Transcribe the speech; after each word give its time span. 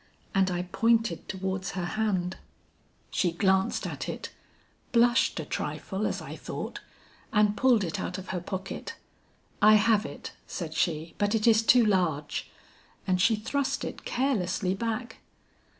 And 0.33 0.49
I 0.49 0.63
pointed 0.63 1.29
towards 1.29 1.73
her 1.73 1.85
hand. 1.85 2.37
"She 3.11 3.31
glanced 3.31 3.85
at 3.85 4.09
it, 4.09 4.31
blushed 4.91 5.39
a 5.39 5.45
trifle 5.45 6.07
as 6.07 6.23
I 6.23 6.35
thought, 6.35 6.79
and 7.31 7.55
pulled 7.55 7.83
it 7.83 7.99
out 7.99 8.17
of 8.17 8.29
her 8.29 8.41
pocket. 8.41 8.95
'I 9.61 9.75
have 9.75 10.07
it,' 10.07 10.31
said 10.47 10.73
she, 10.73 11.13
'but 11.19 11.35
it 11.35 11.45
is 11.45 11.61
too 11.61 11.85
large,' 11.85 12.49
and 13.05 13.21
she 13.21 13.35
thrust 13.35 13.83
it 13.83 14.03
carelessly 14.03 14.73
back. 14.73 15.19